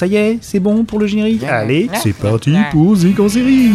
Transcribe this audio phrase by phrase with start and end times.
[0.00, 3.68] Ça y est, c'est bon pour le générique Allez, c'est parti pour Zik en série.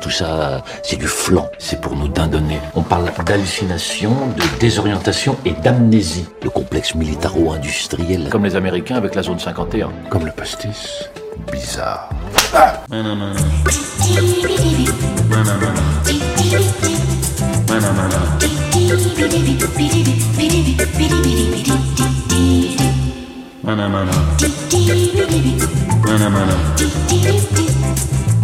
[0.00, 1.50] Tout ça, c'est du flan.
[1.58, 2.58] C'est pour nous dindonner.
[2.74, 6.26] On parle d'hallucination, de désorientation et d'amnésie.
[6.42, 8.30] Le complexe militaro-industriel.
[8.30, 9.90] Comme les Américains avec la zone 51.
[10.08, 11.10] Comme le pastis.
[11.52, 12.08] Bizarre.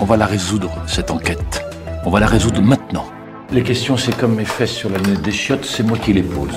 [0.00, 1.64] On va la résoudre, cette enquête.
[2.04, 3.06] On va la résoudre maintenant.
[3.52, 6.22] Les questions, c'est comme mes fesses sur la nez des chiottes, c'est moi qui les
[6.22, 6.54] pose.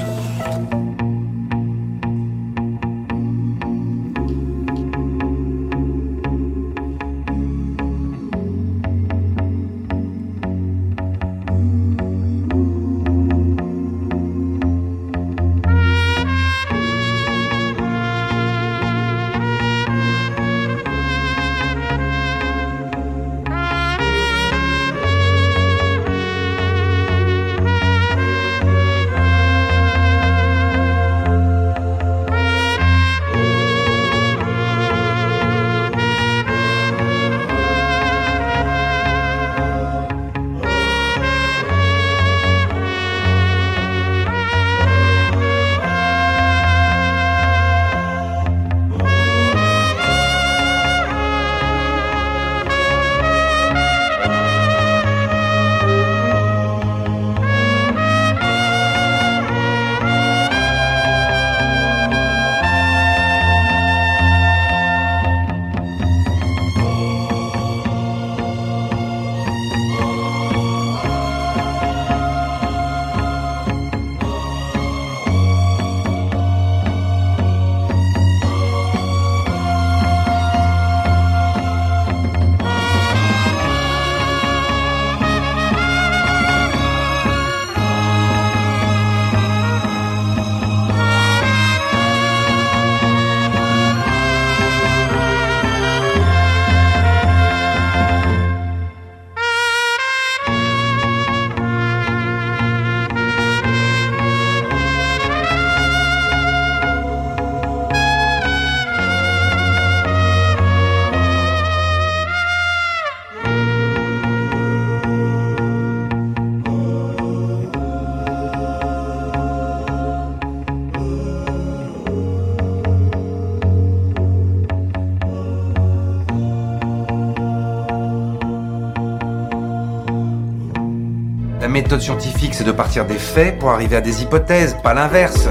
[131.61, 135.47] La méthode scientifique, c'est de partir des faits pour arriver à des hypothèses, pas l'inverse.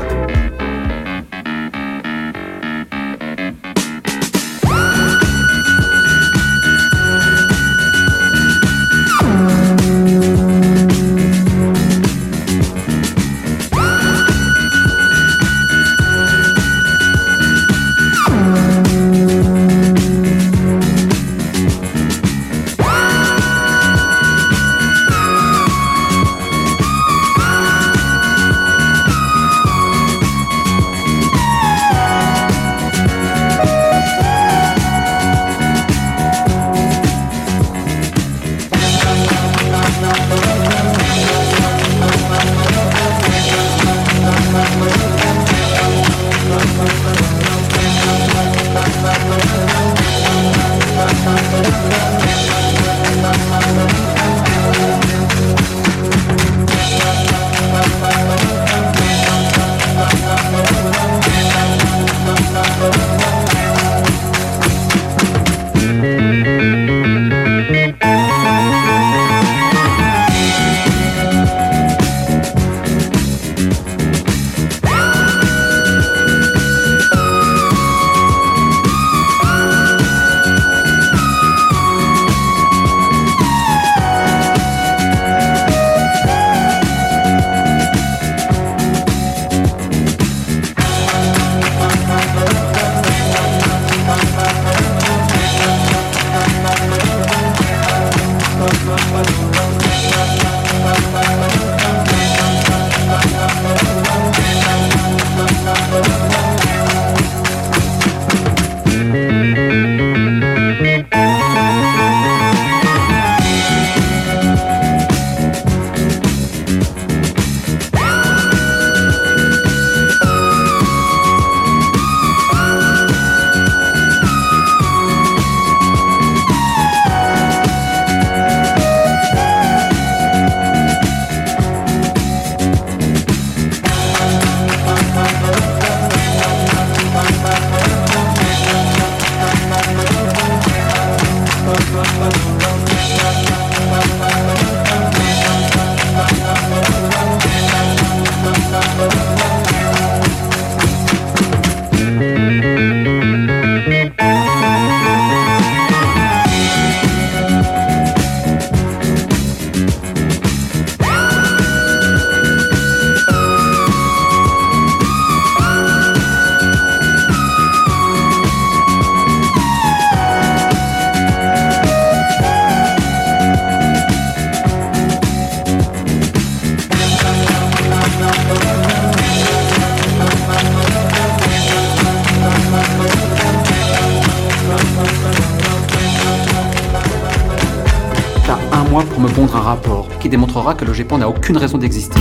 [190.76, 192.20] Que le GEPAN n'a aucune raison d'exister.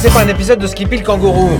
[0.00, 1.50] C'est pas un épisode de Skippy le kangourou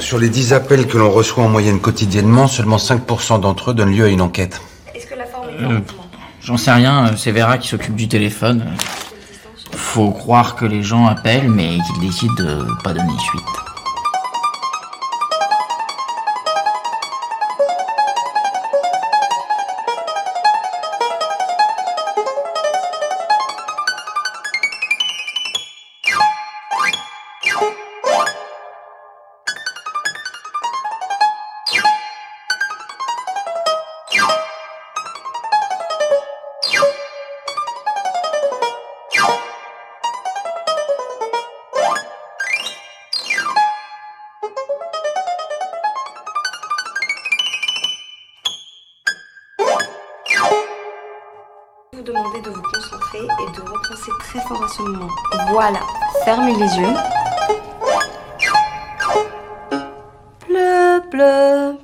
[0.00, 3.90] Sur les 10 appels que l'on reçoit en moyenne quotidiennement, seulement 5% d'entre eux donnent
[3.94, 4.60] lieu à une enquête
[4.94, 5.80] Est-ce que la forme Euh,
[6.40, 8.64] J'en sais rien, euh, c'est Vera qui s'occupe du téléphone.
[9.72, 13.42] Faut croire que les gens appellent, mais qu'ils décident de pas donner suite.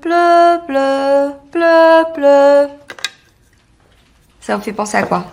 [0.00, 2.68] Bleu, bleu, bleu, bleu.
[4.40, 5.26] Ça vous fait penser à quoi?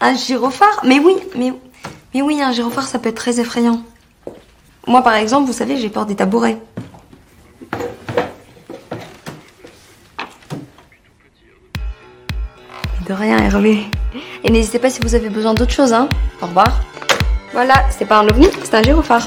[0.00, 0.80] Un gyrophare?
[0.84, 1.52] Mais oui, mais,
[2.14, 3.82] mais oui, un gyrophare, ça peut être très effrayant.
[4.86, 6.58] Moi, par exemple, vous savez, j'ai peur des tabourets.
[13.06, 13.84] De rien, Hervé.
[14.42, 16.08] Et n'hésitez pas si vous avez besoin d'autre chose, hein.
[16.40, 16.80] Au revoir.
[17.52, 19.26] Voilà, c'est pas un ovni, c'est un gyrophare.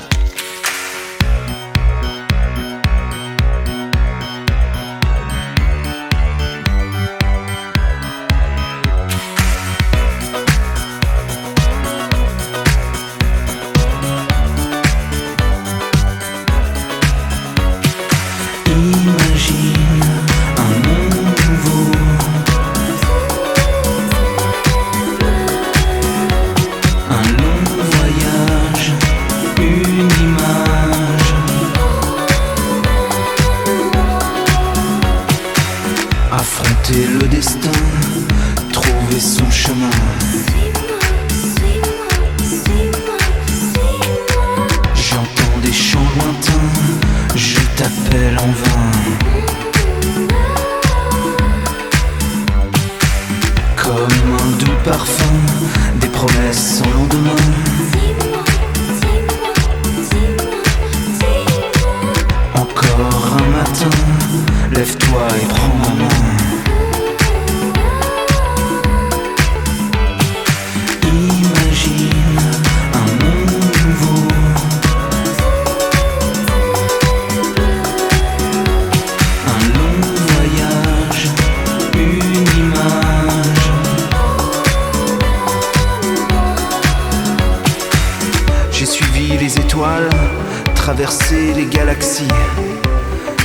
[90.99, 92.27] Traversé les galaxies.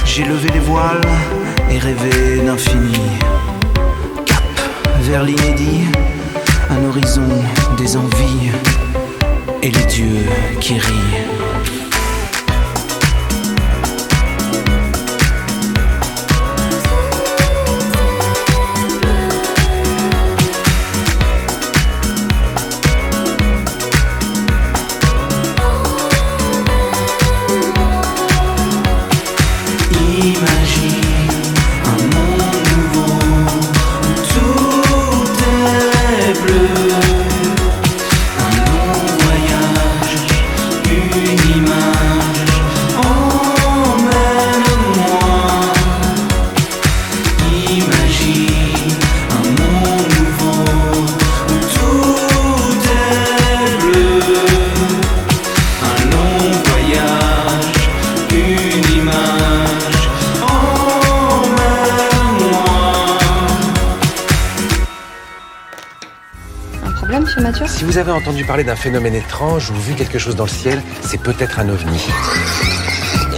[0.05, 1.01] J'ai levé les voiles
[1.71, 2.99] et rêvé d'infini.
[4.27, 4.43] Cap
[5.03, 5.85] vers l'inédit,
[6.69, 7.29] un horizon
[7.79, 8.51] des envies
[9.63, 10.27] et les dieux
[10.59, 11.54] qui rient.
[68.05, 71.59] Avez entendu parler d'un phénomène étrange ou vu quelque chose dans le ciel, c'est peut-être
[71.59, 72.07] un ovni.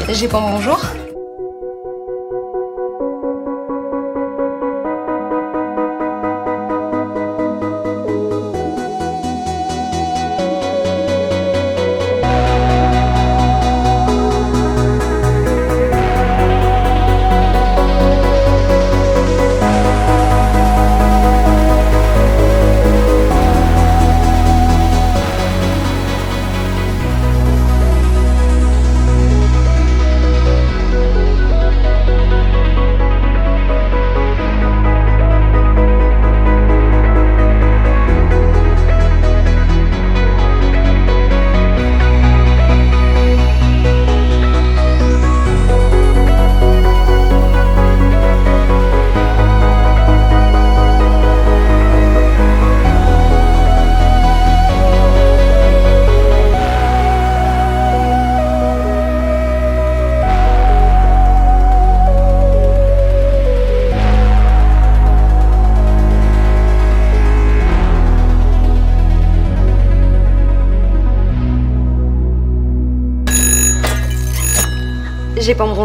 [0.08, 0.80] J'ai pas bonjour.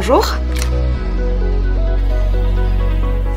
[0.01, 0.25] Bonjour.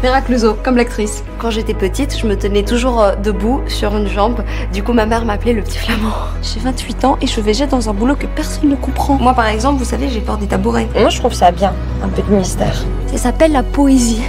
[0.03, 1.23] Vera Clouseau, comme l'actrice.
[1.39, 4.43] Quand j'étais petite, je me tenais toujours euh, debout sur une jambe.
[4.73, 6.15] Du coup, ma mère m'appelait le petit flamand.
[6.41, 9.17] J'ai 28 ans et je végète dans un boulot que personne ne comprend.
[9.17, 10.89] Moi, par exemple, vous savez, j'ai peur des tabourets.
[10.99, 12.83] Moi, je trouve ça bien, un peu de mystère.
[13.09, 14.23] Ça s'appelle la poésie.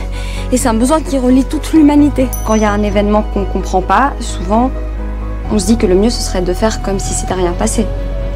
[0.52, 2.28] Et c'est un besoin qui relie toute l'humanité.
[2.45, 4.71] Quand il y a un événement qu'on ne comprend pas, souvent,
[5.54, 7.88] on se dit que le mieux, ce serait de faire comme si c'était rien passé.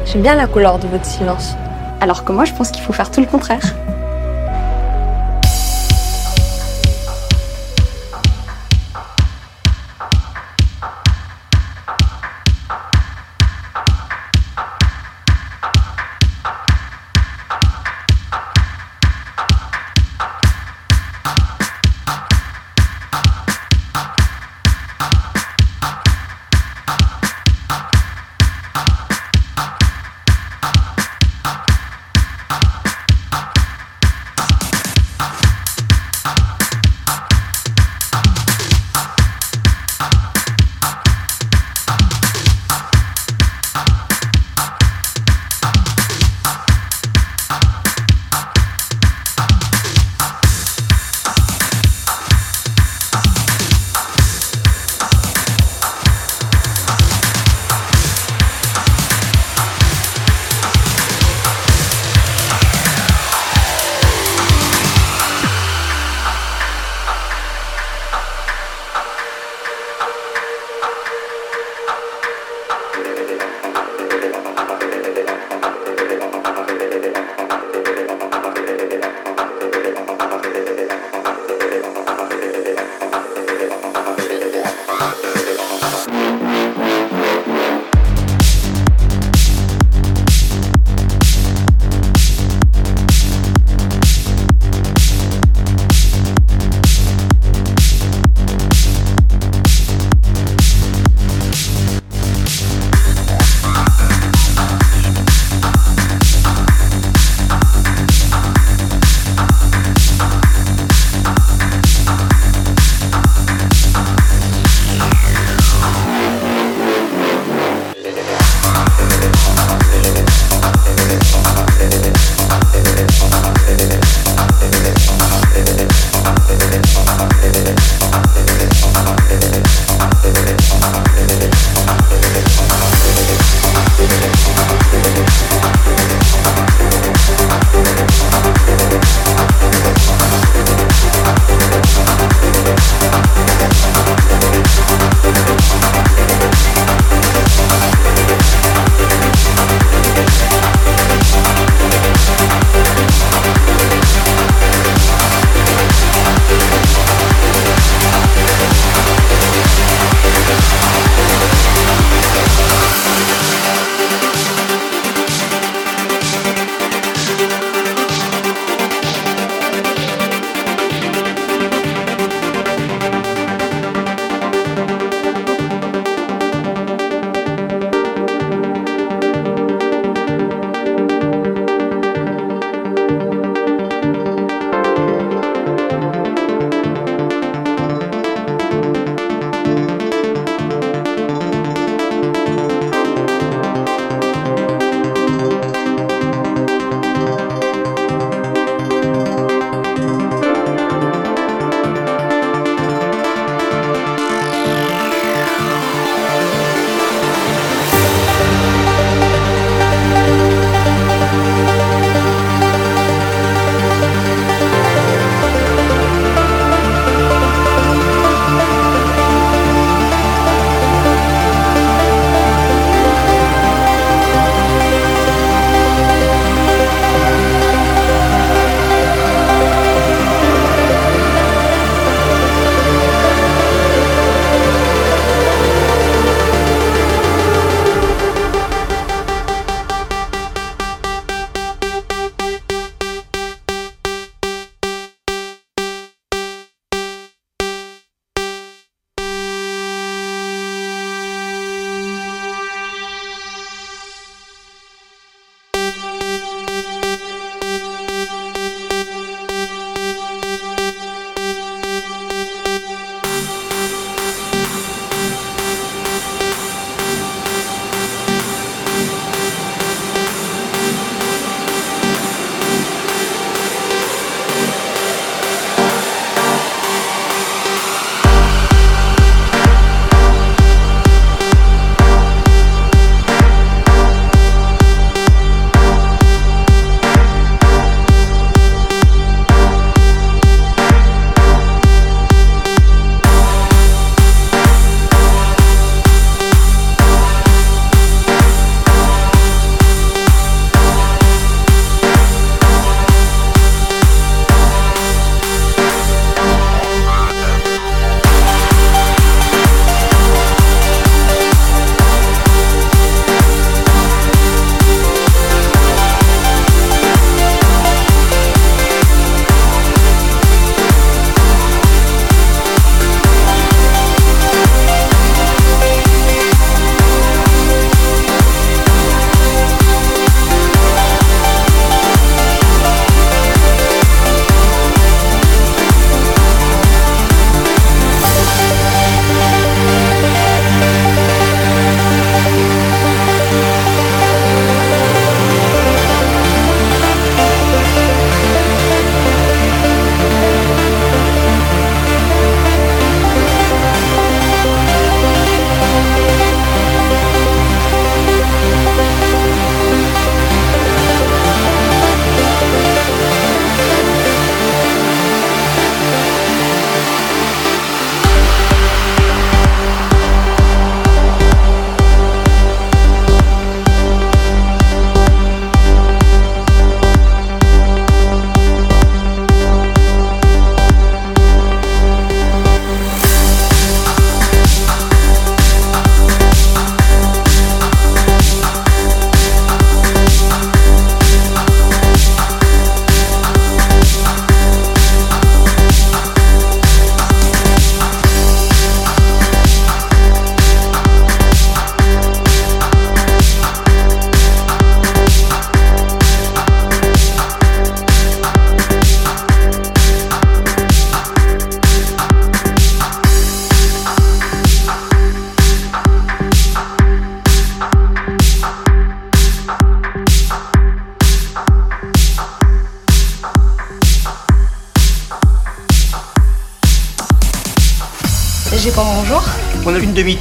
[0.06, 1.54] J'aime bien la couleur de votre silence.
[2.00, 3.74] Alors que moi, je pense qu'il faut faire tout le contraire.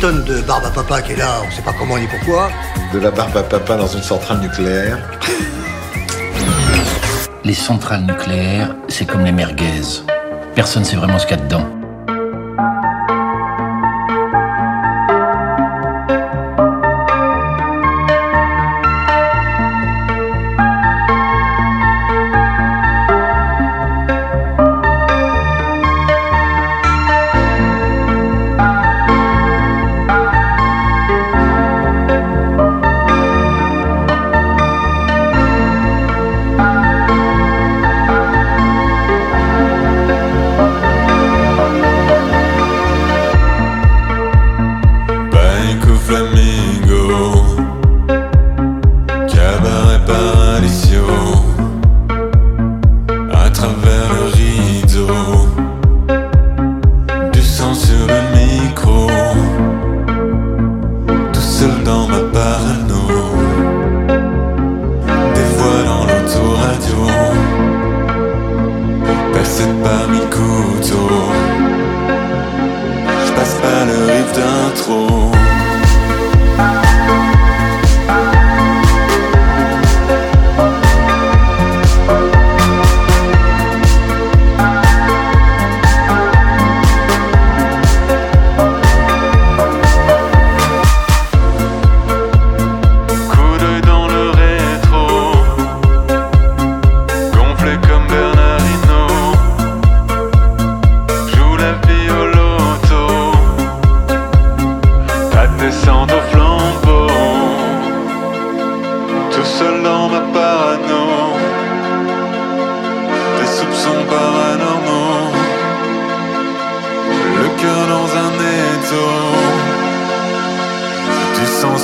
[0.02, 1.98] On a une demi-tonne de barbe à papa qui est là, on sait pas comment
[1.98, 2.50] ni pourquoi.
[2.94, 4.98] De la barbe à papa dans une centrale nucléaire.
[7.44, 9.82] Les centrales nucléaires, c'est comme les merguez.
[10.56, 11.79] Personne sait vraiment ce qu'il y a dedans.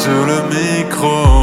[0.06, 1.35] Sur le micro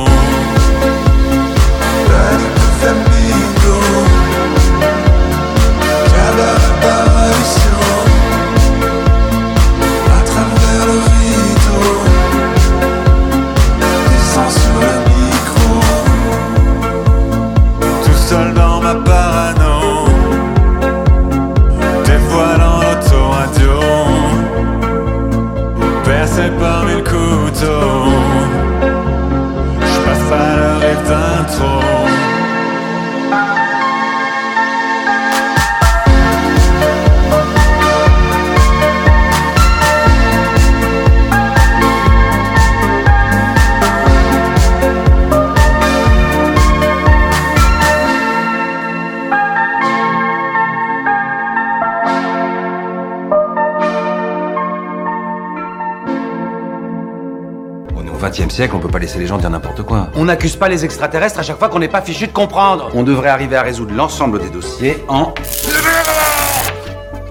[58.53, 60.09] siècle, on peut pas laisser les gens dire n'importe quoi.
[60.15, 62.91] On n'accuse pas les extraterrestres à chaque fois qu'on n'est pas fichu de comprendre.
[62.95, 65.33] On devrait arriver à résoudre l'ensemble des dossiers en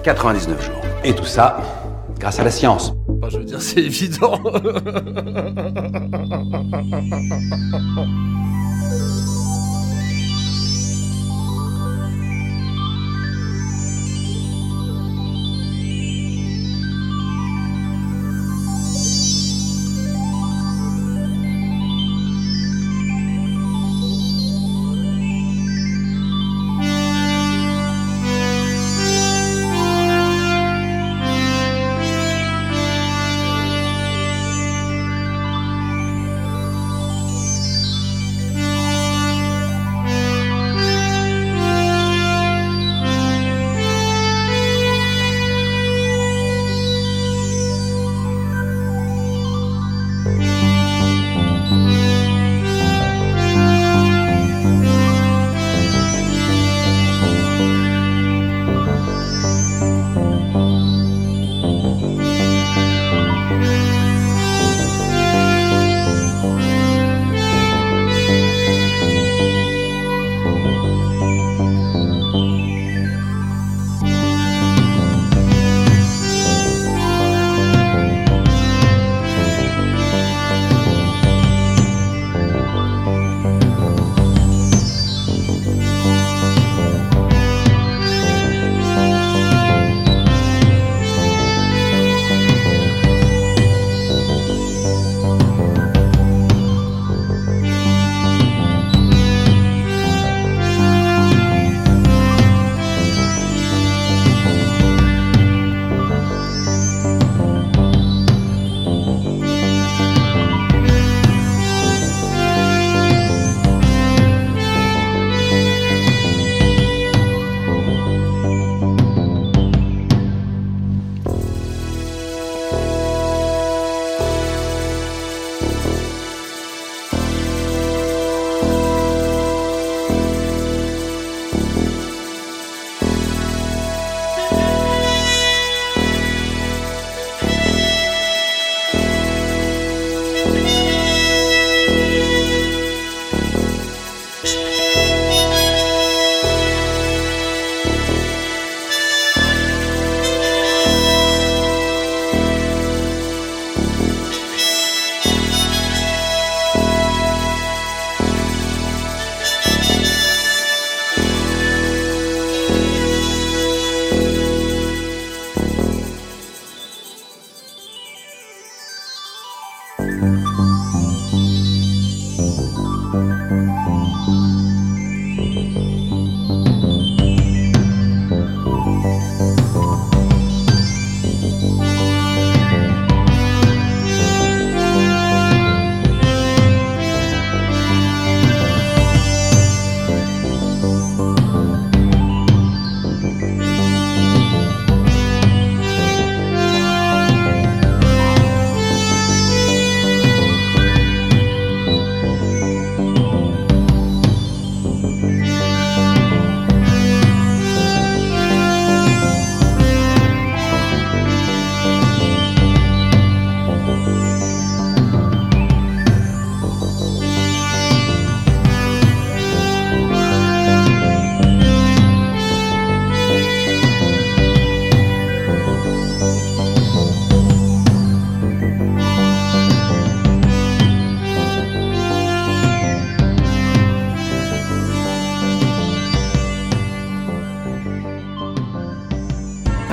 [0.02, 0.82] 99 jours.
[1.04, 1.60] Et tout ça,
[2.18, 2.92] grâce à la science.
[3.08, 4.40] Enfin, je veux dire, c'est évident.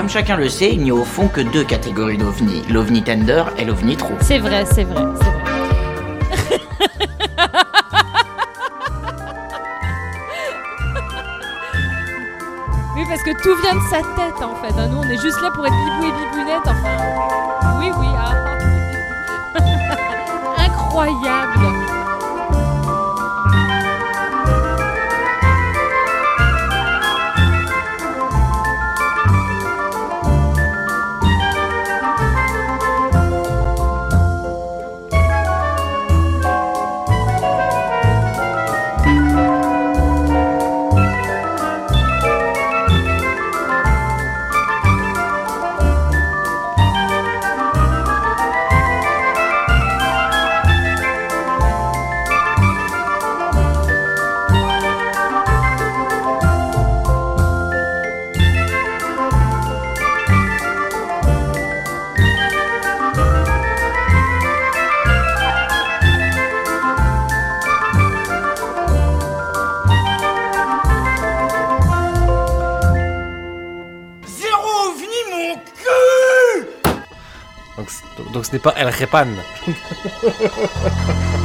[0.09, 3.65] chacun le sait, il n'y a au fond que deux catégories d'ovnis, l'ovni tender et
[3.65, 4.15] l'ovni true.
[4.21, 6.59] C'est vrai, c'est vrai, c'est vrai.
[12.95, 14.73] oui, parce que tout vient de sa tête en fait.
[14.79, 14.87] hein.
[14.91, 16.65] Nous, on est juste là pour être bibou et bibounette.
[16.65, 18.07] Enfin, oui, oui.
[18.17, 18.33] ah.
[20.65, 21.38] Incroyable.
[78.49, 79.27] Ce n'est pas El Repan.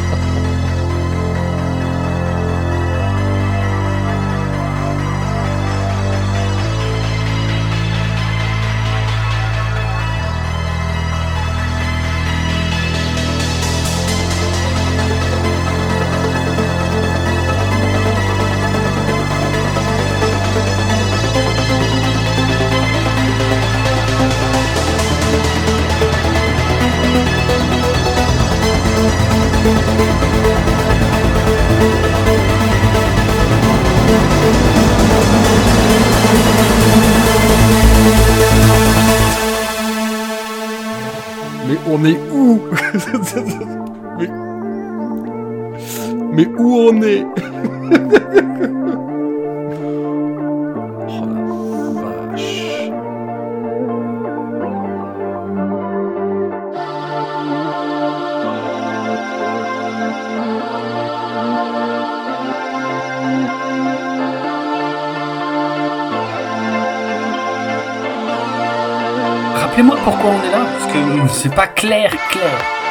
[69.54, 70.98] Rappelez-moi pourquoi on est là, parce que
[71.32, 72.83] c'est pas clair, clair.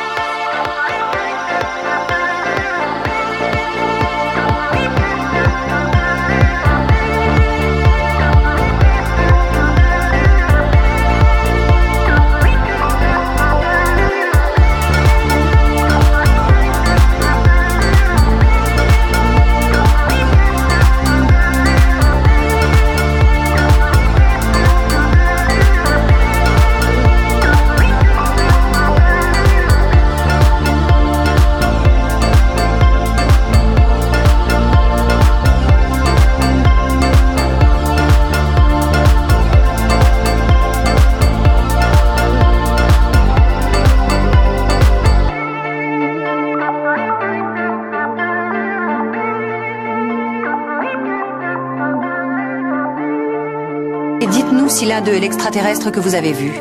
[54.23, 56.51] Et dites-nous s'il a de l'extraterrestre que vous avez vu.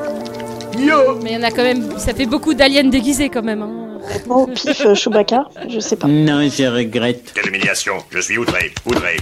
[1.22, 1.96] Mais il y en a quand même.
[1.96, 3.62] Ça fait beaucoup d'aliens déguisés quand même.
[3.62, 3.78] hein.
[4.26, 6.08] Bon, pif, euh, Chewbacca, je sais pas.
[6.08, 7.32] Non, je regrette.
[7.34, 9.16] Quelle humiliation Je suis outré, outré.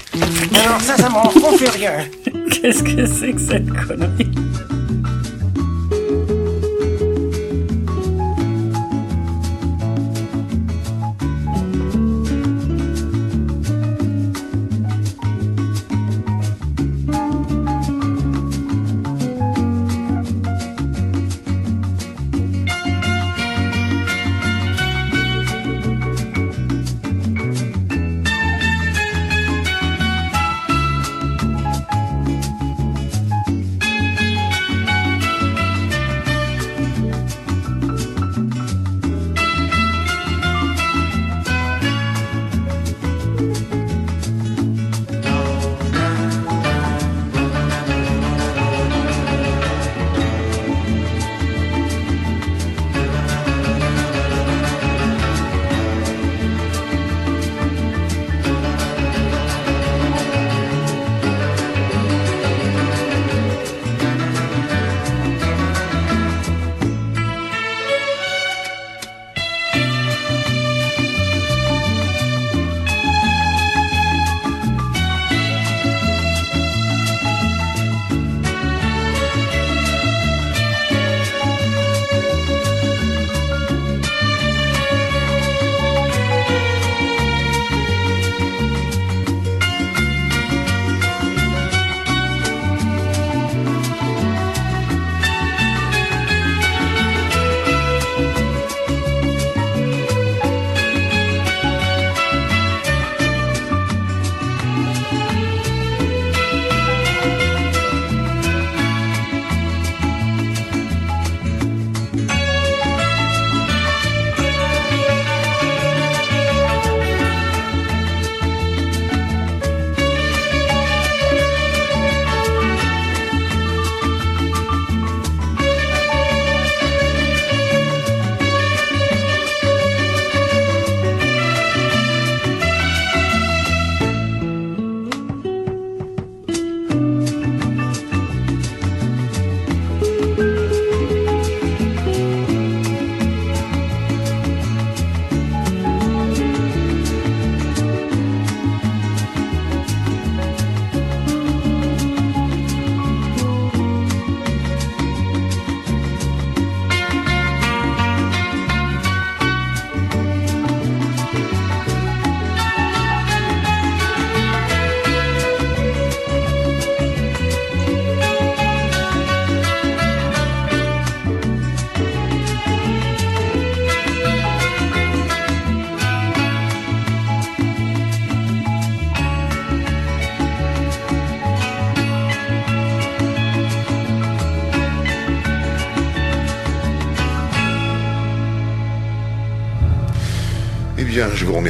[0.64, 1.90] Alors ça, ça m'en rend furieux.
[2.50, 4.30] Qu'est-ce que c'est que cette connerie?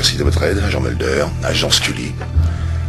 [0.00, 2.12] Remercie de votre aide, agent Mulder, agent Scully.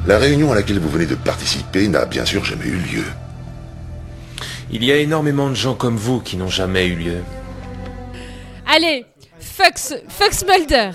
[0.08, 3.04] La réunion à laquelle vous venez de participer n'a bien sûr jamais eu lieu.
[4.72, 7.18] Il y a énormément de gens comme vous qui n'ont jamais eu lieu.
[8.66, 9.06] Allez,
[9.42, 10.92] Fox, Fox Mulder.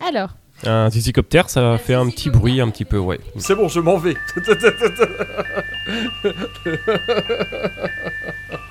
[0.00, 0.30] Alors,
[0.64, 3.20] Un zizicoptère, ça fait un petit bruit, un petit peu, ouais.
[3.36, 4.16] C'est bon, je m'en vais.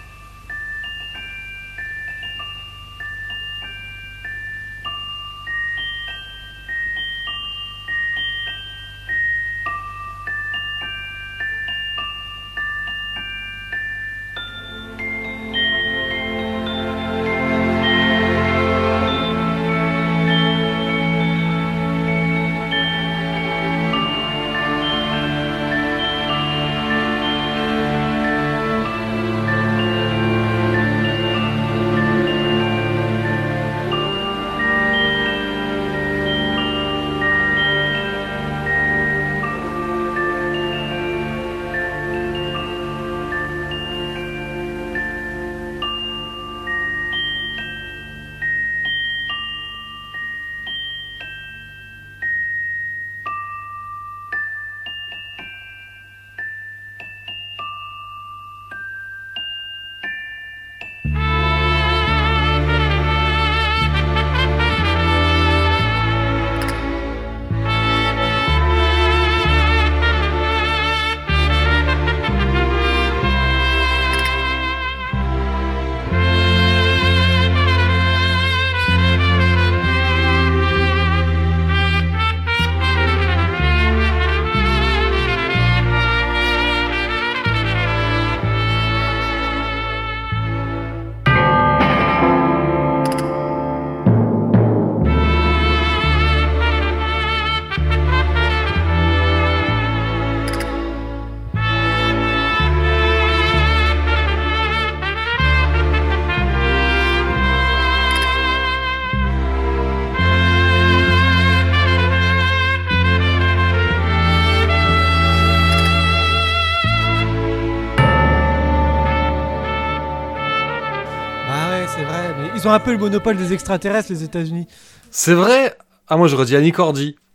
[122.77, 124.67] un peu le monopole des extraterrestres, les États-Unis.
[125.09, 125.75] C'est vrai
[126.07, 127.15] Ah, moi j'aurais dit Annie Cordy.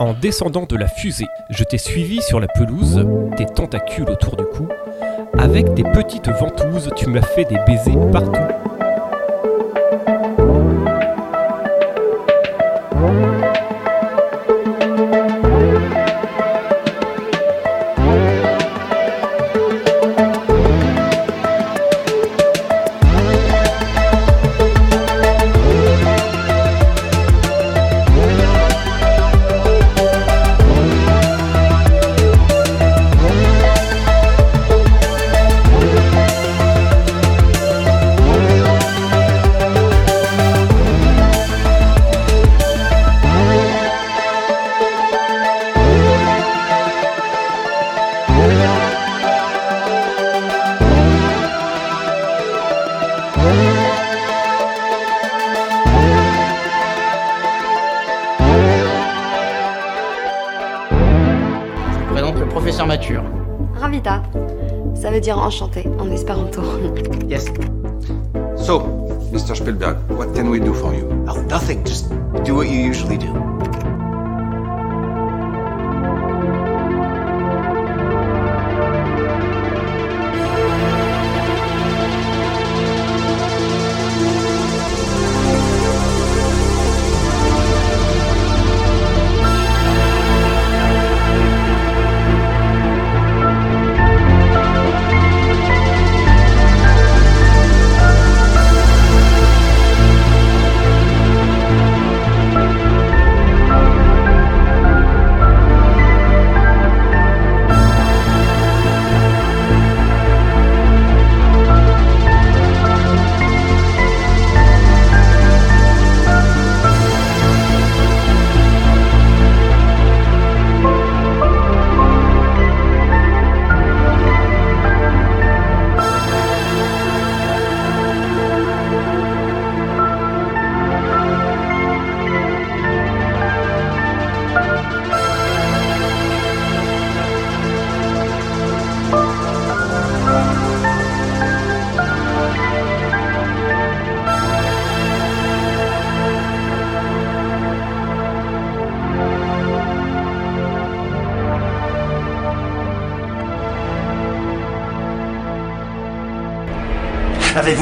[0.00, 3.04] En descendant de la fusée, je t'ai suivi sur la pelouse,
[3.36, 4.68] des tentacules autour du cou.
[5.36, 8.67] Avec des petites ventouses, tu m'as fait des baisers partout.
[62.58, 63.22] Professeur Mature.
[63.80, 64.20] Ravita.
[64.96, 66.60] Ça veut dire enchanté en espéranto.
[67.28, 67.44] Yes.
[68.56, 68.80] So,
[69.32, 69.54] Mr.
[69.54, 71.06] Spielberg, what can we do for you?
[71.28, 71.84] Oh, nothing.
[71.84, 72.08] Just
[72.44, 73.57] do what you usually do.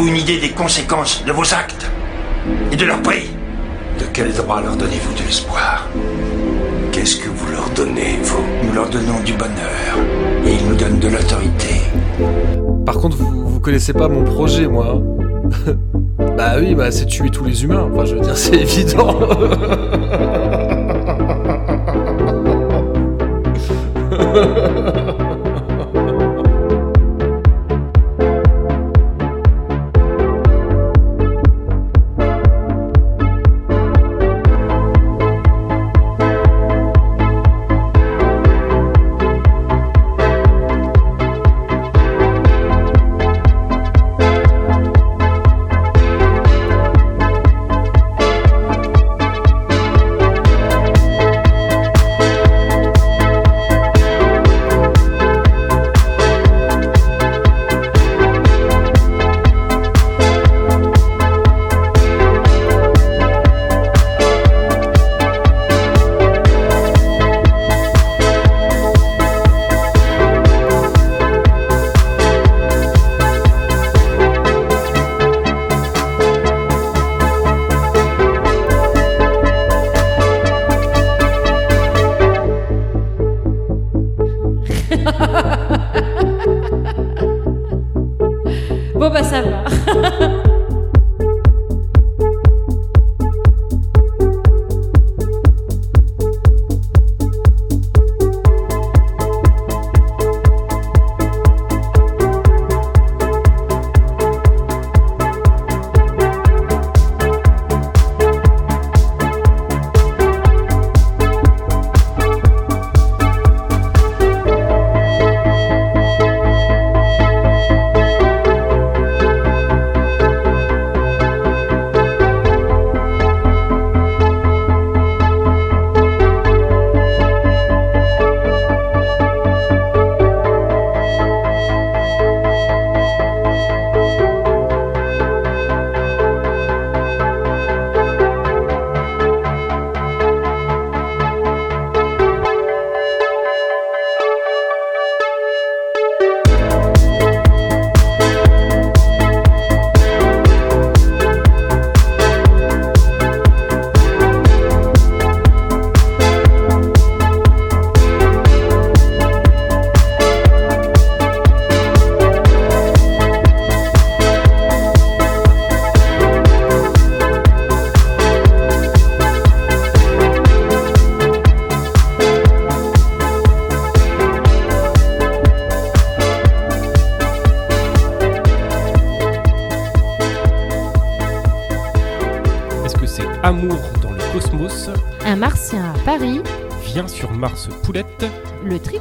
[0.07, 1.91] Avez-vous une idée des conséquences de vos actes
[2.71, 3.29] Et de leur prix
[3.99, 5.89] De quel droit leur donnez-vous de l'espoir?
[6.93, 8.45] Qu'est-ce que vous leur donnez, vous?
[8.65, 9.97] Nous leur donnons du bonheur.
[10.45, 11.81] Et ils nous donnent de l'autorité.
[12.85, 15.03] Par contre, vous, vous connaissez pas mon projet, moi.
[16.37, 17.89] bah oui, bah c'est tuer tous les humains.
[17.93, 19.19] Enfin, je veux dire, c'est évident.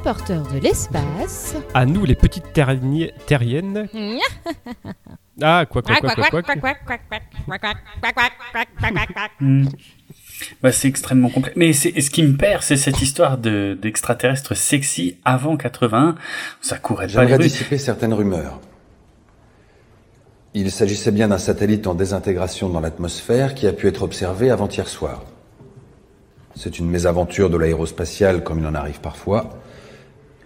[0.05, 1.55] le triporteur de l'espace.
[1.73, 3.87] À nous les petites terni- terriennes
[5.41, 6.55] Ah, quoi, quoi, quoi, quoi, quoi,
[9.39, 9.65] Hmm.
[10.61, 11.55] Bah, c'est extrêmement complexe.
[11.57, 16.15] Mais c'est, ce qui me perd, c'est cette histoire de, d'extraterrestres sexy avant 81.
[16.61, 18.59] Ça courait pas les J'aimerais dissiper certaines rumeurs.
[20.53, 24.87] Il s'agissait bien d'un satellite en désintégration dans l'atmosphère qui a pu être observé avant-hier
[24.87, 25.23] soir.
[26.55, 29.49] C'est une mésaventure de l'aérospatiale comme il en arrive parfois.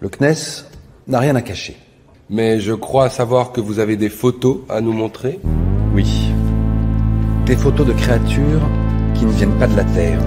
[0.00, 0.64] Le CNES
[1.08, 1.76] n'a rien à cacher.
[2.30, 5.38] Mais je crois savoir que vous avez des photos à nous montrer.
[5.94, 6.32] Oui.
[7.44, 8.66] Des photos de créatures
[9.14, 10.18] qui ne viennent pas de la Terre.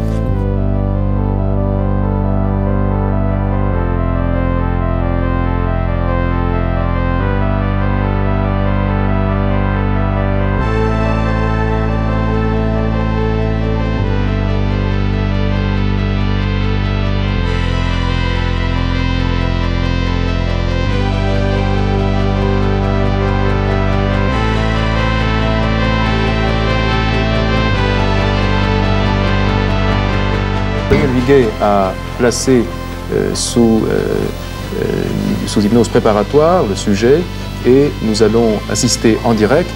[31.23, 32.63] Viguet a placé
[33.13, 33.97] euh, sous, euh,
[34.81, 35.03] euh,
[35.47, 37.21] sous hypnose préparatoire le sujet
[37.65, 39.71] et nous allons assister en direct.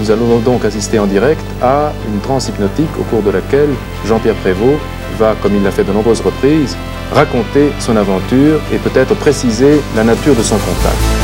[0.00, 3.70] Nous allons donc assister en direct à une transe hypnotique au cours de laquelle
[4.04, 4.80] Jean-Pierre Prévost
[5.18, 6.76] va, comme il l'a fait de nombreuses reprises,
[7.12, 11.15] raconter son aventure et peut-être préciser la nature de son contact.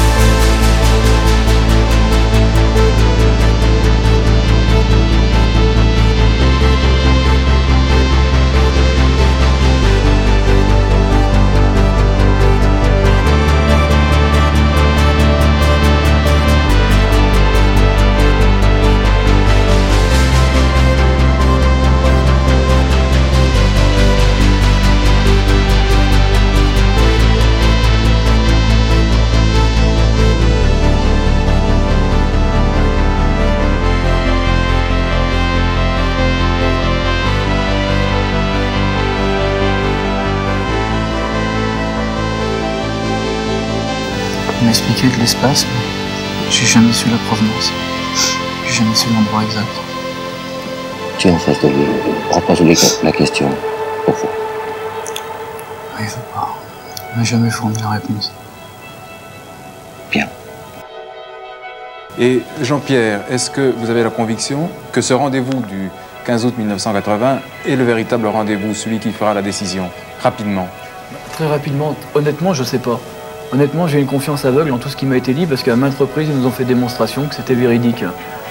[44.73, 47.71] Expliqué de l'espace, mais j'ai jamais su la provenance.
[48.67, 49.69] J'ai jamais su l'endroit exact.
[51.19, 51.85] Tu es en face de lui.
[52.31, 53.51] Repose-lui la question.
[54.07, 54.31] Pourquoi
[56.01, 56.57] Il veut pas.
[57.13, 58.33] Il m'a jamais fourni la réponse.
[62.19, 65.91] Et Jean-Pierre, est-ce que vous avez la conviction que ce rendez-vous du
[66.25, 69.91] 15 août 1980 est le véritable rendez-vous, celui qui fera la décision
[70.23, 70.69] Rapidement?
[71.33, 72.99] Très rapidement, honnêtement, je sais pas.
[73.53, 75.99] Honnêtement, j'ai une confiance aveugle en tout ce qui m'a été dit parce qu'à maintes
[75.99, 78.03] reprises, ils nous ont fait démonstration que c'était véridique.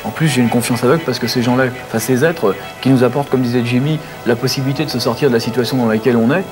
[0.04, 3.04] En plus, j'ai une confiance aveugle parce que ces gens-là, enfin ces êtres qui nous
[3.04, 3.98] apportent, comme disait Jimmy,
[4.28, 6.44] la possibilité de se sortir de la situation dans laquelle on est,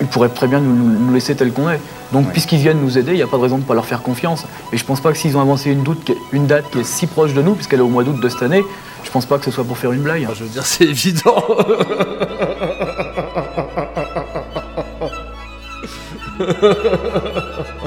[0.00, 1.80] ils pourraient très bien nous, laisser tel qu'on est.
[2.12, 3.86] Donc, puisqu'ils viennent nous aider, il n'y a pas de raison de ne pas leur
[3.86, 4.46] faire confiance.
[4.72, 7.06] Et je pense pas que s'ils ont avancé une, doute une date qui est si
[7.06, 8.64] proche de nous, puisqu'elle est au mois d'août de cette année,
[9.04, 10.26] je pense pas que ce soit pour faire une blague.
[10.34, 11.36] Je veux dire, c'est évident.
[16.38, 17.22] 呵呵呵呵
[17.52, 17.83] 呵呵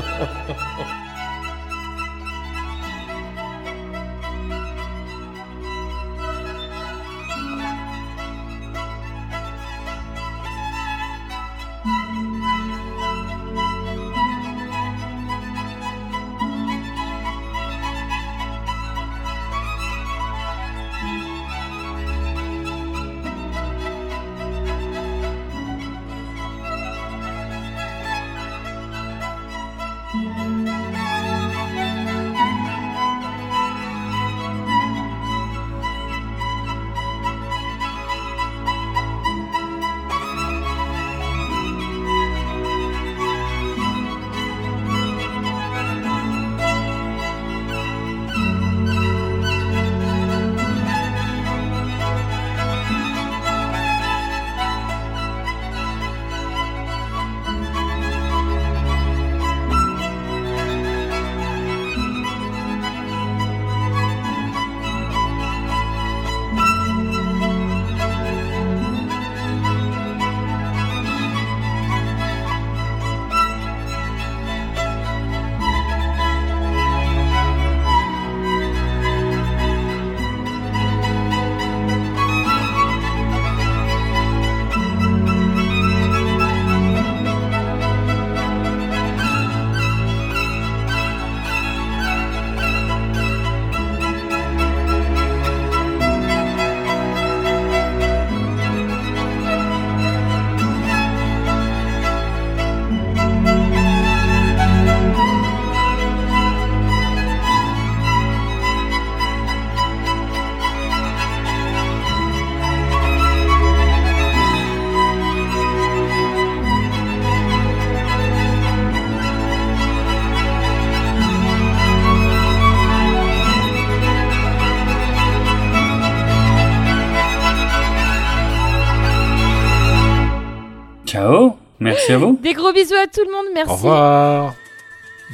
[131.97, 132.39] merci à vous.
[132.41, 133.71] Des gros bisous à tout le monde, merci.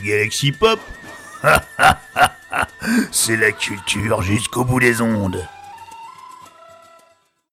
[0.03, 0.79] Galaxy Pop
[3.11, 5.45] C'est la culture jusqu'au bout des ondes.